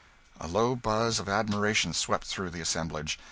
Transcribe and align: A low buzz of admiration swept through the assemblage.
A 0.39 0.47
low 0.47 0.75
buzz 0.75 1.19
of 1.19 1.29
admiration 1.29 1.93
swept 1.93 2.25
through 2.25 2.49
the 2.49 2.59
assemblage. 2.61 3.19